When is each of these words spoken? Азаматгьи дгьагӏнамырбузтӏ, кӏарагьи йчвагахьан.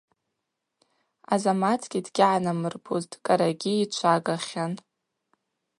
Азаматгьи 1.33 2.05
дгьагӏнамырбузтӏ, 2.05 3.17
кӏарагьи 3.25 3.73
йчвагахьан. 3.83 4.73